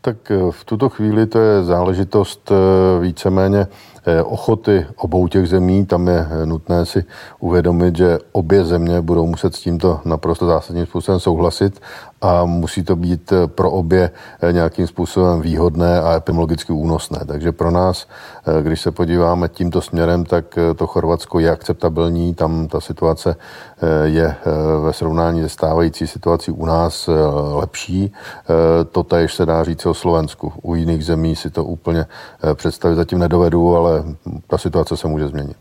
Tak 0.00 0.30
eh, 0.30 0.50
v 0.50 0.64
tuto 0.64 0.88
chvíli 0.88 1.26
to 1.26 1.38
je 1.38 1.62
záležitost 1.62 2.50
eh, 2.50 3.00
víceméně 3.00 3.66
eh, 3.66 4.01
ochoty 4.24 4.86
obou 4.96 5.28
těch 5.28 5.48
zemí. 5.48 5.86
Tam 5.86 6.08
je 6.08 6.26
nutné 6.44 6.86
si 6.86 7.04
uvědomit, 7.40 7.96
že 7.96 8.18
obě 8.32 8.64
země 8.64 9.00
budou 9.00 9.26
muset 9.26 9.54
s 9.54 9.60
tímto 9.60 10.00
naprosto 10.04 10.46
zásadním 10.46 10.86
způsobem 10.86 11.20
souhlasit 11.20 11.80
a 12.22 12.44
musí 12.44 12.82
to 12.82 12.96
být 12.96 13.32
eh, 13.32 13.46
pro 13.46 13.70
obě 13.70 14.10
eh, 14.40 14.52
nějakým 14.52 14.86
způsobem 14.86 15.40
výhodné 15.40 16.00
a 16.00 16.16
epidemiologicky 16.16 16.72
únosné. 16.72 17.18
Takže 17.26 17.52
pro 17.52 17.70
nás, 17.70 18.06
eh, 18.46 18.62
když 18.62 18.80
se 18.80 18.90
podíváme 18.90 19.48
tímto 19.48 19.80
směrem, 19.80 20.24
tak 20.24 20.58
to 20.76 20.86
Chorvatsko 20.86 21.38
je 21.38 21.50
akceptabilní, 21.50 22.34
tam 22.34 22.68
ta 22.68 22.80
situace 22.80 23.36
je 24.04 24.36
ve 24.82 24.92
srovnání 24.92 25.42
se 25.42 25.48
stávající 25.48 26.06
situací 26.06 26.50
u 26.50 26.66
nás 26.66 27.08
lepší. 27.54 28.12
To 28.92 29.02
tež 29.02 29.34
se 29.34 29.46
dá 29.46 29.64
říct 29.64 29.86
o 29.86 29.94
Slovensku. 29.94 30.52
U 30.62 30.74
jiných 30.74 31.04
zemí 31.04 31.36
si 31.36 31.50
to 31.50 31.64
úplně 31.64 32.06
představit 32.54 32.96
zatím 32.96 33.18
nedovedu, 33.18 33.76
ale 33.76 33.91
ta 34.46 34.58
situace 34.58 34.96
se 34.96 35.08
může 35.08 35.28
změnit. 35.28 35.56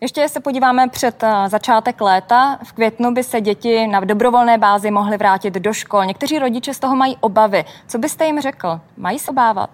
Ještě 0.00 0.28
se 0.28 0.40
podíváme 0.40 0.88
před 0.88 1.22
eh, 1.22 1.48
začátek 1.48 2.00
léta. 2.00 2.58
V 2.64 2.72
květnu 2.72 3.14
by 3.14 3.22
se 3.22 3.40
děti 3.40 3.86
na 3.86 4.00
dobrovolné 4.00 4.58
bázi 4.58 4.90
mohly 4.90 5.16
vrátit 5.16 5.54
do 5.54 5.72
škol. 5.72 6.04
Někteří 6.04 6.38
rodiče 6.38 6.74
z 6.74 6.78
toho 6.78 6.96
mají 6.96 7.16
obavy. 7.20 7.64
Co 7.88 7.98
byste 7.98 8.26
jim 8.26 8.40
řekl? 8.40 8.80
Mají 8.96 9.18
se 9.18 9.30
obávat? 9.30 9.70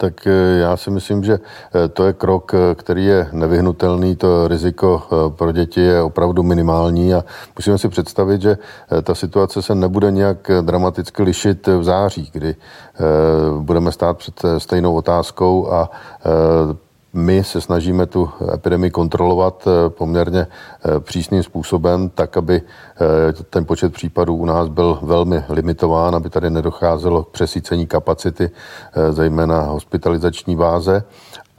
Tak 0.00 0.26
eh, 0.26 0.58
já 0.58 0.76
si 0.76 0.90
myslím, 0.90 1.24
že 1.24 1.34
eh, 1.34 1.88
to 1.88 2.06
je 2.06 2.12
krok, 2.12 2.54
eh, 2.54 2.74
který 2.74 3.04
je 3.04 3.28
nevyhnutelný. 3.32 4.16
To 4.16 4.48
riziko 4.48 5.02
pro 5.36 5.52
děti 5.52 5.80
je 5.80 6.02
opravdu 6.02 6.42
minimální 6.42 7.14
a 7.14 7.24
musíme 7.56 7.78
si 7.78 7.88
představit, 7.88 8.42
že 8.42 8.58
ta 9.02 9.14
situace 9.14 9.62
se 9.62 9.74
nebude 9.74 10.10
nějak 10.10 10.50
dramaticky 10.60 11.22
lišit 11.22 11.66
v 11.66 11.84
září, 11.84 12.30
kdy 12.32 12.56
budeme 13.58 13.92
stát 13.92 14.18
před 14.18 14.42
stejnou 14.58 14.94
otázkou 14.94 15.72
a 15.72 15.90
my 17.12 17.44
se 17.44 17.60
snažíme 17.60 18.06
tu 18.06 18.30
epidemii 18.54 18.90
kontrolovat 18.90 19.66
eh, 19.66 19.90
poměrně 19.90 20.40
eh, 20.46 21.00
přísným 21.00 21.42
způsobem, 21.42 22.08
tak, 22.08 22.36
aby 22.36 22.62
eh, 22.62 23.32
ten 23.50 23.64
počet 23.64 23.92
případů 23.92 24.36
u 24.36 24.44
nás 24.44 24.68
byl 24.68 24.98
velmi 25.02 25.44
limitován, 25.48 26.14
aby 26.14 26.30
tady 26.30 26.50
nedocházelo 26.50 27.24
k 27.24 27.30
přesícení 27.30 27.86
kapacity, 27.86 28.50
zejména 29.10 29.60
hospitalizační 29.60 30.56
váze 30.56 31.04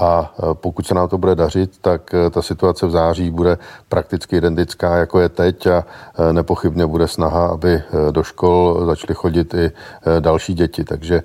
a 0.02 0.34
e, 0.40 0.54
pokud 0.54 0.88
se 0.88 0.94
nám 0.94 1.10
to 1.10 1.18
bude 1.18 1.36
dařit, 1.36 1.78
tak 1.82 2.14
e, 2.14 2.30
ta 2.30 2.42
situace 2.42 2.88
v 2.88 2.92
září 2.92 3.32
bude 3.32 3.58
prakticky 3.90 4.38
identická, 4.38 4.96
jako 4.96 5.20
je 5.20 5.30
teď 5.30 5.68
a 5.68 5.86
e, 6.30 6.34
nepochybně 6.34 6.86
bude 6.86 7.08
snaha, 7.08 7.46
aby 7.48 7.82
do 8.12 8.24
škol 8.24 8.86
začaly 8.86 9.16
chodit 9.16 9.54
i 9.54 9.72
další 10.20 10.54
děti. 10.54 10.84
Takže 10.84 11.22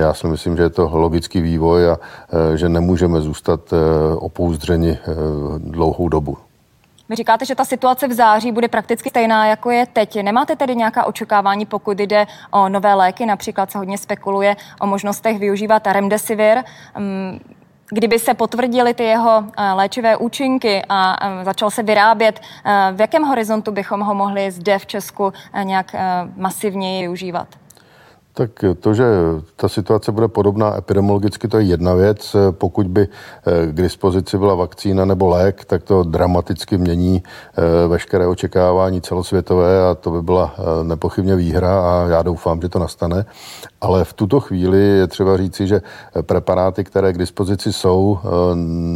já 0.00 0.14
si 0.14 0.26
myslím, 0.26 0.56
že 0.56 0.62
je 0.62 0.70
to 0.70 0.90
logický 0.92 1.40
vývoj 1.40 1.90
a 1.90 1.98
že 2.54 2.68
nemůžeme 2.68 3.20
zůstat 3.20 3.60
opouzdřeni 4.18 4.98
dlouhou 5.58 6.08
dobu. 6.08 6.36
Vy 7.08 7.16
říkáte, 7.16 7.44
že 7.44 7.54
ta 7.54 7.64
situace 7.64 8.08
v 8.08 8.12
září 8.12 8.52
bude 8.52 8.68
prakticky 8.68 9.10
stejná, 9.10 9.46
jako 9.46 9.70
je 9.70 9.86
teď. 9.86 10.22
Nemáte 10.22 10.56
tedy 10.56 10.76
nějaká 10.76 11.04
očekávání, 11.04 11.66
pokud 11.66 12.00
jde 12.00 12.26
o 12.50 12.68
nové 12.68 12.94
léky? 12.94 13.26
Například 13.26 13.70
se 13.70 13.78
hodně 13.78 13.98
spekuluje 13.98 14.56
o 14.80 14.86
možnostech 14.86 15.38
využívat 15.38 15.86
remdesivir. 15.86 16.58
Kdyby 17.90 18.18
se 18.18 18.34
potvrdily 18.34 18.94
ty 18.94 19.04
jeho 19.04 19.44
eh, 19.56 19.72
léčivé 19.72 20.16
účinky 20.16 20.82
a 20.88 21.16
eh, 21.40 21.44
začal 21.44 21.70
se 21.70 21.82
vyrábět, 21.82 22.40
eh, 22.64 22.92
v 22.92 23.00
jakém 23.00 23.22
horizontu 23.22 23.72
bychom 23.72 24.00
ho 24.00 24.14
mohli 24.14 24.50
zde 24.50 24.78
v 24.78 24.86
Česku 24.86 25.32
nějak 25.62 25.94
masivněji 26.36 27.02
využívat? 27.02 27.48
Tak 28.36 28.50
to, 28.80 28.94
že 28.94 29.04
ta 29.56 29.68
situace 29.68 30.12
bude 30.12 30.28
podobná 30.28 30.76
epidemiologicky, 30.76 31.48
to 31.48 31.58
je 31.58 31.64
jedna 31.64 31.94
věc. 31.94 32.36
Pokud 32.50 32.86
by 32.86 33.08
eh, 33.08 33.66
k 33.66 33.72
dispozici 33.72 34.38
byla 34.38 34.54
vakcína 34.54 35.04
nebo 35.04 35.28
lék, 35.28 35.64
tak 35.64 35.82
to 35.82 36.02
dramaticky 36.02 36.78
mění 36.78 37.22
eh, 37.24 37.88
veškeré 37.88 38.26
očekávání 38.26 39.00
celosvětové 39.00 39.88
a 39.88 39.94
to 39.94 40.10
by 40.10 40.22
byla 40.22 40.54
eh, 40.58 40.84
nepochybně 40.84 41.36
výhra 41.36 41.80
a 41.80 42.08
já 42.08 42.22
doufám, 42.22 42.60
že 42.60 42.68
to 42.68 42.78
nastane. 42.78 43.24
Ale 43.80 44.04
v 44.04 44.12
tuto 44.12 44.40
chvíli 44.40 44.78
je 44.78 45.06
třeba 45.06 45.36
říci, 45.36 45.66
že 45.66 45.80
preparáty, 46.22 46.84
které 46.84 47.12
k 47.12 47.18
dispozici 47.18 47.72
jsou, 47.72 48.18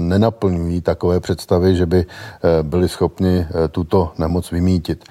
nenaplňují 0.09 0.81
takové 0.81 1.21
představy, 1.21 1.77
že 1.77 1.87
by 1.87 2.07
byli 2.63 2.89
schopni 2.89 3.47
tuto 3.71 4.13
nemoc 4.19 4.51
vymítit. 4.51 5.05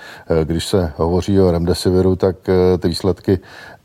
Když 0.44 0.68
se 0.68 0.92
hovoří 0.98 1.40
o 1.42 1.52
remdesiviru, 1.52 2.16
tak 2.16 2.36
ty 2.80 2.88
výsledky 2.88 3.40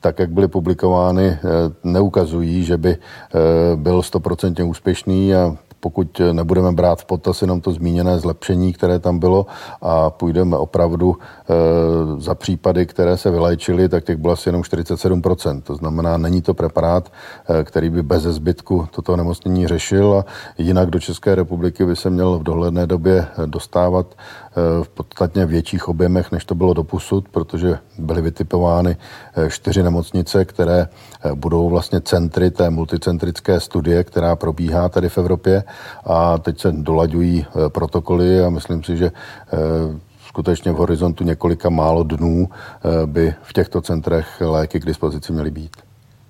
tak 0.04 0.18
jak 0.18 0.30
byly 0.34 0.48
publikovány, 0.48 1.26
eh, 1.26 1.38
neukazují, 1.84 2.64
že 2.64 2.76
by 2.76 2.90
eh, 2.90 3.76
byl 3.76 4.02
stoprocentně 4.02 4.64
úspěšný 4.64 5.34
a 5.34 5.56
pokud 5.84 6.20
nebudeme 6.32 6.72
brát 6.72 7.00
v 7.00 7.04
potaz 7.04 7.42
jenom 7.42 7.60
to 7.60 7.72
zmíněné 7.72 8.18
zlepšení, 8.18 8.72
které 8.72 8.98
tam 8.98 9.18
bylo 9.18 9.46
a 9.82 10.10
půjdeme 10.10 10.56
opravdu 10.56 11.16
e, 11.16 11.20
za 12.20 12.34
případy, 12.34 12.86
které 12.86 13.16
se 13.16 13.30
vylečily, 13.30 13.88
tak 13.88 14.04
těch 14.04 14.16
bylo 14.16 14.32
asi 14.32 14.48
jenom 14.48 14.62
47%. 14.62 15.60
To 15.62 15.74
znamená, 15.74 16.16
není 16.16 16.42
to 16.42 16.54
preparát, 16.54 17.12
který 17.64 17.90
by 17.90 18.02
bez 18.02 18.22
zbytku 18.22 18.88
toto 18.90 19.16
nemocnění 19.16 19.68
řešil 19.68 20.14
a 20.14 20.24
jinak 20.58 20.90
do 20.90 21.00
České 21.00 21.34
republiky 21.34 21.84
by 21.84 21.96
se 21.96 22.10
měl 22.10 22.38
v 22.38 22.42
dohledné 22.42 22.86
době 22.86 23.26
dostávat 23.46 24.06
v 24.82 24.88
podstatně 24.88 25.46
větších 25.46 25.88
objemech, 25.88 26.32
než 26.32 26.44
to 26.44 26.54
bylo 26.54 26.74
doposud, 26.74 27.28
protože 27.28 27.78
byly 27.98 28.22
vytipovány 28.22 28.96
čtyři 29.48 29.82
nemocnice, 29.82 30.44
které 30.44 30.88
budou 31.34 31.68
vlastně 31.68 32.00
centry 32.00 32.50
té 32.50 32.70
multicentrické 32.70 33.60
studie, 33.60 34.04
která 34.04 34.36
probíhá 34.36 34.88
tady 34.88 35.08
v 35.08 35.18
Evropě 35.18 35.64
a 36.04 36.38
teď 36.38 36.60
se 36.60 36.72
dolaďují 36.72 37.46
eh, 37.46 37.68
protokoly 37.68 38.44
a 38.44 38.50
myslím 38.50 38.82
si, 38.82 38.96
že 38.96 39.06
eh, 39.06 39.56
skutečně 40.26 40.72
v 40.72 40.76
horizontu 40.76 41.24
několika 41.24 41.70
málo 41.70 42.02
dnů 42.02 42.48
eh, 42.48 43.06
by 43.06 43.34
v 43.42 43.52
těchto 43.52 43.82
centrech 43.82 44.40
léky 44.40 44.80
k 44.80 44.86
dispozici 44.86 45.32
měly 45.32 45.50
být. 45.50 45.76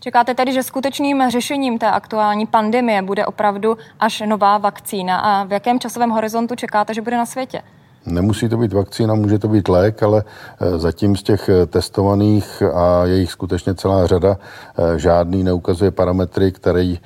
Čekáte 0.01 0.35
tedy, 0.35 0.53
že 0.53 0.63
skutečným 0.63 1.23
řešením 1.31 1.79
té 1.79 1.91
aktuální 1.91 2.47
pandemie 2.47 3.03
bude 3.03 3.27
opravdu 3.27 3.77
až 4.01 4.23
nová 4.27 4.59
vakcína 4.59 5.19
a 5.19 5.45
v 5.45 5.53
jakém 5.53 5.81
časovém 5.81 6.11
horizontu 6.11 6.55
čekáte, 6.55 6.95
že 6.95 7.03
bude 7.03 7.17
na 7.17 7.27
světě? 7.27 7.63
Nemusí 8.07 8.49
to 8.49 8.57
být 8.57 8.73
vakcína, 8.73 9.15
může 9.15 9.39
to 9.39 9.49
být 9.49 9.69
lék, 9.69 10.03
ale 10.03 10.25
eh, 10.61 10.79
zatím 10.79 11.17
z 11.17 11.23
těch 11.23 11.49
eh, 11.49 11.67
testovaných 11.67 12.63
a 12.63 13.05
jejich 13.05 13.33
skutečně 13.33 13.75
celá 13.75 14.07
řada 14.07 14.39
eh, 14.39 14.99
žádný 14.99 15.45
neukazuje 15.45 15.91
parametry, 15.91 16.53
který, 16.53 16.99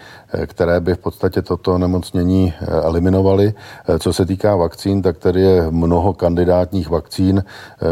které 0.46 0.80
by 0.80 0.94
v 0.94 0.98
podstatě 0.98 1.42
toto 1.42 1.78
nemocnění 1.78 2.54
eliminovaly. 2.82 3.54
Co 3.98 4.12
se 4.12 4.26
týká 4.26 4.56
vakcín, 4.56 5.02
tak 5.02 5.18
tady 5.18 5.40
je 5.40 5.70
mnoho 5.70 6.14
kandidátních 6.14 6.88
vakcín, 6.88 7.44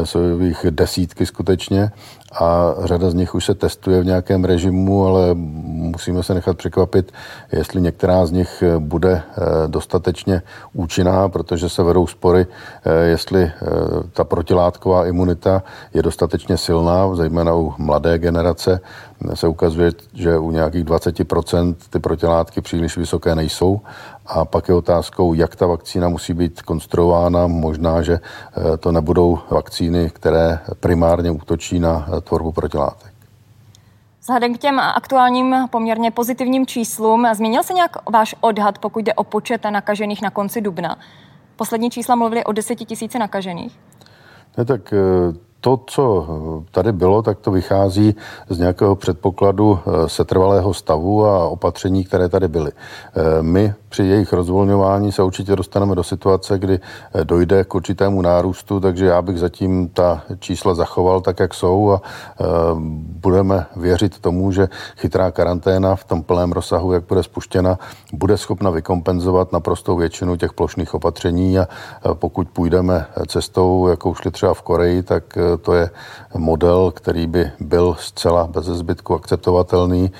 jsou 0.05 0.40
jich 0.40 0.66
desítky 0.70 1.27
skutečně 1.27 1.90
a 2.40 2.75
řada 2.85 3.11
z 3.11 3.14
nich 3.14 3.35
už 3.35 3.44
se 3.44 3.55
testuje 3.55 4.01
v 4.01 4.07
nějakém 4.07 4.44
režimu, 4.44 5.07
ale 5.07 5.35
musíme 5.35 6.22
se 6.22 6.35
nechat 6.35 6.57
překvapit, 6.57 7.12
jestli 7.53 7.81
některá 7.81 8.27
z 8.27 8.33
nich 8.33 8.62
bude 8.79 9.12
eh, 9.12 9.42
dostatečně 9.66 10.42
účinná, 10.72 11.29
protože 11.29 11.68
se 11.68 11.83
vedou 11.83 12.07
spory, 12.07 12.46
eh, 12.46 13.07
jestli 13.07 13.42
eh, 13.42 13.53
ta 14.12 14.25
protilátková 14.25 15.07
imunita 15.07 15.62
je 15.94 16.03
dostatečně 16.03 16.57
silná, 16.57 17.14
zejména 17.14 17.55
u 17.55 17.75
mladé 17.79 18.18
generace. 18.18 18.81
Se 19.35 19.48
ukazuje, 19.48 19.92
že 20.14 20.38
u 20.38 20.50
nějakých 20.50 20.85
20% 20.85 21.74
ty 21.90 21.98
protilátky 21.98 22.61
příliš 22.61 22.96
vysoké 22.96 23.35
nejsou 23.35 23.81
a 24.26 24.44
pak 24.44 24.68
je 24.68 24.74
otázkou, 24.74 25.35
jak 25.35 25.57
ta 25.57 25.66
vakcína 25.66 26.09
musí 26.09 26.35
být 26.35 26.62
konstruována. 26.62 27.46
Možná, 27.46 28.02
že 28.02 28.20
eh, 28.20 28.76
to 28.76 28.92
nebudou 28.92 29.38
vakcíny, 29.50 30.11
které 30.11 30.59
primárně 30.81 31.31
útočí 31.31 31.79
na 31.79 32.09
eh, 32.09 32.20
tvorbu 32.20 32.52
protilátek. 32.52 33.12
Vzhledem 34.20 34.55
k 34.55 34.59
těm 34.59 34.79
aktuálním 34.81 35.57
poměrně 35.70 36.11
pozitivním 36.11 36.66
číslům, 36.66 37.26
změnil 37.33 37.62
se 37.62 37.72
nějak 37.74 38.11
váš 38.11 38.35
odhad, 38.40 38.79
pokud 38.79 39.05
jde 39.05 39.14
o 39.14 39.24
počet 39.24 39.64
nakažených 39.64 40.22
na 40.22 40.31
konci 40.31 40.61
dubna? 40.61 40.96
Poslední 41.57 41.90
čísla 41.90 42.14
mluvili 42.14 42.44
o 42.44 42.52
deseti 42.52 42.85
tisíci 42.85 43.18
nakažených. 43.18 43.79
Ne, 44.59 44.64
tak 44.64 44.92
eh, 44.92 44.98
to, 45.66 45.81
co 45.87 46.26
tady 46.70 46.92
bylo, 46.92 47.22
tak 47.22 47.38
to 47.38 47.50
vychází 47.50 48.14
z 48.48 48.59
nějakého 48.59 48.96
předpokladu 48.96 49.79
setrvalého 50.07 50.74
stavu 50.74 51.26
a 51.26 51.48
opatření, 51.48 52.05
které 52.05 52.29
tady 52.29 52.48
byly. 52.48 52.72
My 53.40 53.74
při 53.96 54.05
jejich 54.05 54.33
rozvolňování 54.33 55.12
se 55.12 55.22
určitě 55.22 55.57
dostaneme 55.57 55.94
do 55.94 56.02
situace, 56.05 56.59
kdy 56.59 56.81
eh, 57.14 57.24
dojde 57.24 57.64
k 57.64 57.74
určitému 57.74 58.22
nárůstu, 58.22 58.81
takže 58.81 59.07
já 59.07 59.22
bych 59.22 59.38
zatím 59.38 59.88
ta 59.88 60.22
čísla 60.38 60.74
zachoval 60.74 61.20
tak, 61.20 61.40
jak 61.40 61.55
jsou 61.55 61.90
a 61.90 62.02
eh, 62.05 62.44
budeme 63.24 63.66
věřit 63.76 64.18
tomu, 64.18 64.52
že 64.52 64.68
chytrá 64.96 65.31
karanténa 65.31 65.96
v 65.96 66.05
tom 66.05 66.22
plném 66.22 66.52
rozsahu, 66.52 66.92
jak 66.92 67.05
bude 67.09 67.22
spuštěna, 67.22 67.79
bude 68.12 68.38
schopna 68.38 68.70
vykompenzovat 68.70 69.52
naprostou 69.52 69.96
většinu 69.96 70.37
těch 70.37 70.52
plošných 70.52 70.94
opatření 70.94 71.59
a 71.59 71.68
eh, 71.68 72.14
pokud 72.14 72.48
půjdeme 72.48 73.07
cestou, 73.26 73.88
jakou 73.88 74.14
šli 74.14 74.31
třeba 74.31 74.55
v 74.55 74.62
Koreji, 74.62 75.02
tak 75.02 75.38
to 75.59 75.75
je 75.75 75.90
model, 76.37 76.90
který 76.90 77.27
by 77.27 77.51
byl 77.61 77.97
zcela 78.01 78.47
bez 78.47 78.64
zbytku 78.64 79.14
akceptovatelný. 79.14 80.12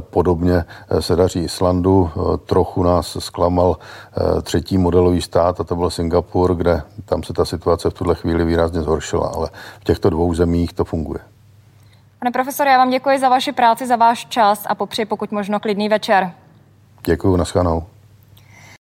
Podobně 0.00 0.64
se 1.00 1.16
daří 1.16 1.40
Islandu, 1.40 2.10
trochu 2.46 2.82
nás 2.82 3.16
zklamal 3.20 3.76
třetí 4.42 4.78
modelový 4.78 5.22
stát 5.22 5.60
a 5.60 5.64
to 5.64 5.76
byl 5.76 5.90
Singapur, 5.90 6.54
kde 6.54 6.82
tam 7.04 7.22
se 7.22 7.32
ta 7.32 7.44
situace 7.44 7.90
v 7.90 7.94
tuhle 7.94 8.14
chvíli 8.14 8.44
výrazně 8.44 8.82
zhoršila, 8.82 9.32
ale 9.34 9.48
v 9.80 9.84
těchto 9.84 10.10
dvou 10.10 10.34
zemích 10.34 10.72
to 10.72 10.84
funguje. 10.84 11.20
Pane 12.18 12.30
profesore, 12.30 12.70
já 12.70 12.78
vám 12.78 12.90
děkuji 12.90 13.18
za 13.18 13.28
vaši 13.28 13.52
práci, 13.52 13.86
za 13.86 13.96
váš 13.96 14.26
čas 14.26 14.66
a 14.66 14.74
popřeji 14.74 15.06
pokud 15.06 15.32
možno 15.32 15.60
klidný 15.60 15.88
večer. 15.88 16.32
Děkuji, 17.04 17.36
naschledanou. 17.36 17.84